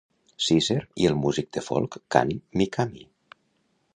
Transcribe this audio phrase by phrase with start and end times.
[0.45, 3.07] Seazer i el músic de folk Kan Mikami.